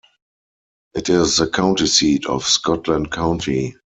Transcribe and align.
It 0.95 1.09
is 1.09 1.37
the 1.37 1.47
county 1.47 1.85
seat 1.85 2.25
of 2.25 2.43
Scotland 2.47 3.11
County. 3.11 3.75